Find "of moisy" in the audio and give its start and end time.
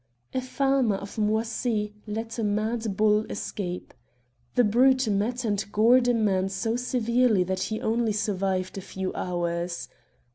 0.95-1.93